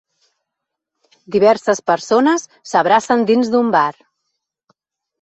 [1.35, 3.89] Diverses persones s'abracen dins d'un bar.